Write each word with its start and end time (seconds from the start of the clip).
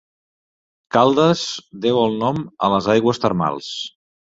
Caldes 0.97 1.43
deu 1.85 2.01
el 2.05 2.17
nom 2.25 2.41
a 2.69 2.73
les 2.77 2.91
aigües 2.97 3.25
termals. 3.29 3.71